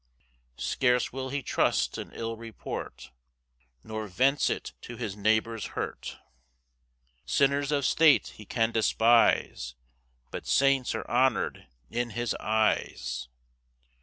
[0.57, 3.11] 3 [Scarce will he trust an ill report,
[3.83, 6.17] Nor vents it to his neighbour's hurt:
[7.23, 9.75] Sinners of state he can despise,
[10.31, 13.27] But saints are honour'd in his eyes.